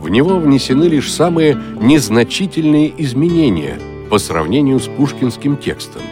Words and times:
В 0.00 0.08
него 0.08 0.38
внесены 0.38 0.84
лишь 0.84 1.12
самые 1.12 1.56
незначительные 1.80 2.92
изменения 3.02 3.78
по 4.10 4.18
сравнению 4.18 4.80
с 4.80 4.88
пушкинским 4.88 5.56
текстом. 5.56 6.02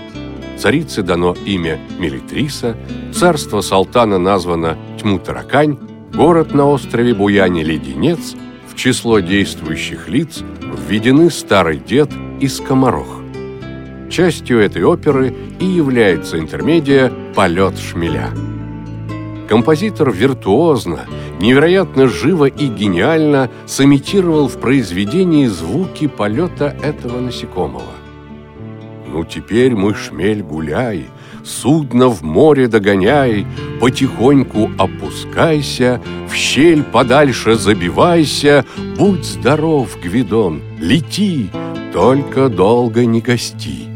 Царице 0.58 1.02
дано 1.02 1.34
имя 1.46 1.80
Мелитриса, 1.98 2.76
царство 3.12 3.62
Салтана 3.62 4.18
названо 4.18 4.76
Тьму-Таракань, 5.00 5.78
город 6.14 6.54
на 6.54 6.68
острове 6.68 7.14
Буяне 7.14 7.64
Леденец, 7.64 8.36
в 8.68 8.76
число 8.76 9.20
действующих 9.20 10.08
лиц 10.08 10.42
введены 10.88 11.30
старый 11.30 11.78
дед 11.78 12.10
и 12.40 12.46
скоморох. 12.46 13.19
Частью 14.10 14.58
этой 14.58 14.82
оперы 14.82 15.32
и 15.60 15.64
является 15.64 16.38
интермедия 16.40 17.12
«Полет 17.36 17.78
шмеля». 17.78 18.30
Композитор 19.48 20.10
виртуозно, 20.10 21.06
невероятно 21.40 22.08
живо 22.08 22.46
и 22.46 22.66
гениально 22.66 23.50
сымитировал 23.66 24.48
в 24.48 24.58
произведении 24.58 25.46
звуки 25.46 26.08
полета 26.08 26.76
этого 26.82 27.20
насекомого. 27.20 27.92
Ну 29.12 29.24
теперь 29.24 29.74
мой 29.76 29.94
шмель 29.94 30.42
гуляй, 30.42 31.06
Судно 31.44 32.08
в 32.08 32.22
море 32.22 32.68
догоняй, 32.68 33.46
Потихоньку 33.80 34.70
опускайся, 34.76 36.00
В 36.28 36.34
щель 36.34 36.82
подальше 36.82 37.54
забивайся, 37.54 38.64
Будь 38.98 39.24
здоров, 39.24 39.96
Гвидон, 40.02 40.62
лети, 40.80 41.50
Только 41.92 42.48
долго 42.48 43.04
не 43.04 43.20
гости. 43.20 43.89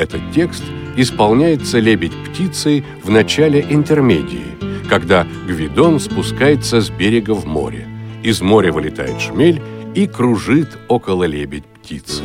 Этот 0.00 0.22
текст 0.32 0.64
исполняется 0.96 1.78
лебедь-птицей 1.78 2.86
в 3.04 3.10
начале 3.10 3.66
интермедии, 3.68 4.46
когда 4.88 5.26
Гвидон 5.46 6.00
спускается 6.00 6.80
с 6.80 6.88
берега 6.88 7.32
в 7.32 7.44
море. 7.44 7.86
Из 8.22 8.40
моря 8.40 8.72
вылетает 8.72 9.20
шмель 9.20 9.60
и 9.94 10.06
кружит 10.06 10.78
около 10.88 11.24
лебедь-птицы. 11.24 12.22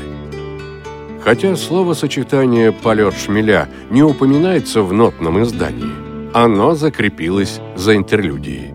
Хотя 1.22 1.58
словосочетание 1.58 2.72
«полет 2.72 3.14
шмеля» 3.14 3.68
не 3.90 4.04
упоминается 4.04 4.82
в 4.82 4.94
нотном 4.94 5.44
издании, 5.44 6.32
оно 6.34 6.76
закрепилось 6.76 7.60
за 7.76 7.98
интерлюдией. 7.98 8.74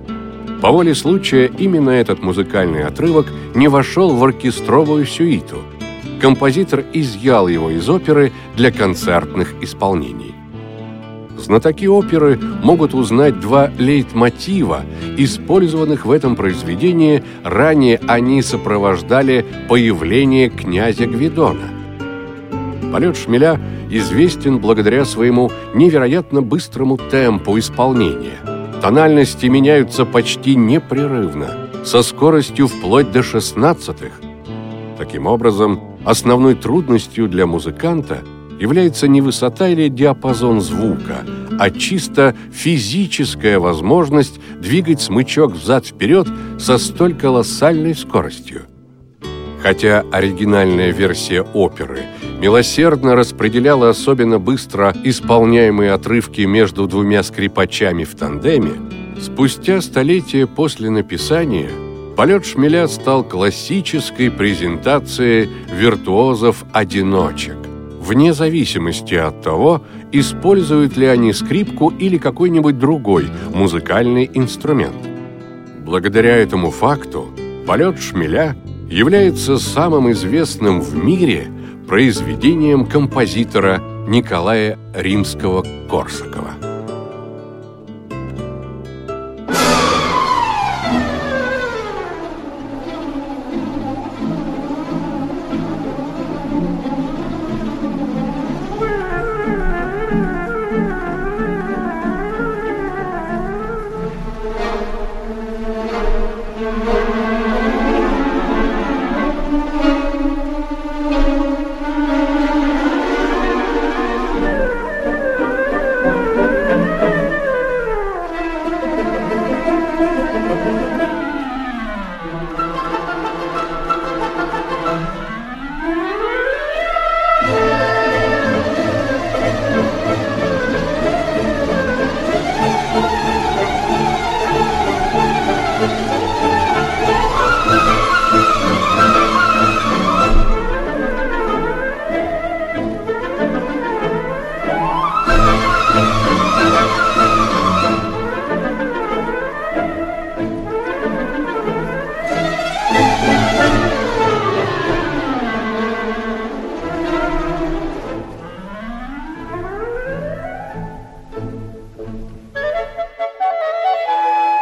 По 0.61 0.71
воле 0.71 0.95
случая 0.95 1.47
именно 1.47 1.89
этот 1.89 2.23
музыкальный 2.23 2.85
отрывок 2.85 3.29
не 3.55 3.69
вошел 3.69 4.15
в 4.15 4.23
оркестровую 4.23 5.07
сюиту. 5.07 5.63
Композитор 6.21 6.85
изъял 6.93 7.49
его 7.49 7.71
из 7.71 7.89
оперы 7.89 8.33
для 8.57 8.71
концертных 8.71 9.55
исполнений. 9.63 10.35
Знатоки 11.39 11.87
оперы 11.87 12.39
могут 12.63 12.93
узнать 12.93 13.41
два 13.41 13.71
лейтмотива, 13.79 14.83
использованных 15.17 16.05
в 16.05 16.11
этом 16.11 16.37
произведении, 16.37 17.25
ранее 17.43 17.99
они 18.07 18.43
сопровождали 18.43 19.47
появление 19.69 20.51
князя 20.51 21.07
Гвидона– 21.07 21.71
Полет 22.93 23.17
шмеля 23.17 23.61
известен 23.89 24.59
благодаря 24.59 25.05
своему 25.05 25.51
невероятно 25.75 26.43
быстрому 26.43 26.97
темпу 26.97 27.57
исполнения. 27.59 28.39
Тональности 28.83 29.47
меняются 29.47 30.05
почти 30.05 30.57
непрерывно, 30.57 31.69
со 31.85 32.03
скоростью 32.03 32.67
вплоть 32.67 33.13
до 33.13 33.23
шестнадцатых. 33.23 34.13
Таким 34.99 35.27
образом, 35.27 35.90
основной 36.05 36.55
трудностью 36.55 37.29
для 37.29 37.47
музыканта 37.47 38.23
является 38.61 39.09
не 39.09 39.21
высота 39.21 39.69
или 39.69 39.89
диапазон 39.89 40.61
звука, 40.61 41.25
а 41.59 41.71
чисто 41.71 42.37
физическая 42.53 43.59
возможность 43.59 44.39
двигать 44.61 45.01
смычок 45.01 45.53
взад-вперед 45.53 46.29
со 46.59 46.79
столь 46.79 47.15
колоссальной 47.15 47.95
скоростью. 47.95 48.63
Хотя 49.63 50.05
оригинальная 50.11 50.91
версия 50.91 51.43
оперы 51.43 52.01
милосердно 52.41 53.15
распределяла 53.15 53.91
особенно 53.91 54.39
быстро 54.39 54.95
исполняемые 55.05 55.93
отрывки 55.93 56.43
между 56.43 56.87
двумя 56.87 57.23
скрипачами 57.23 58.05
в 58.05 58.15
тандеме, 58.15 58.73
спустя 59.21 59.83
столетия 59.83 60.47
после 60.47 60.89
написания 60.89 61.71
полет 62.21 62.45
шмеля 62.45 62.87
стал 62.87 63.25
классической 63.25 64.31
презентацией 64.31 65.49
виртуозов-одиночек, 65.73 67.57
вне 67.99 68.35
зависимости 68.35 69.15
от 69.15 69.41
того, 69.41 69.83
используют 70.13 70.99
ли 70.99 71.07
они 71.07 71.33
скрипку 71.33 71.89
или 71.89 72.19
какой-нибудь 72.19 72.79
другой 72.79 73.31
музыкальный 73.55 74.31
инструмент. 74.35 75.09
Благодаря 75.79 76.37
этому 76.37 76.71
факту 76.71 77.31
полет 77.67 77.99
шмеля– 77.99 78.55
является 78.91 79.57
самым 79.57 80.11
известным 80.13 80.83
в 80.83 80.95
мире 80.95 81.47
произведением 81.89 82.85
композитора 82.85 83.81
Николая 84.09 84.79
Римского-Корсакова. 84.93 86.60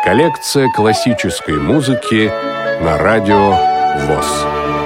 Коллекция 0.09 0.71
классической 0.71 1.59
музыки 1.61 2.33
на 2.83 2.97
радио 2.97 3.51
ВОЗ. 4.07 4.78